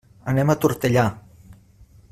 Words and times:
Anem 0.31 0.53
a 0.53 0.55
Tortellà. 0.63 1.05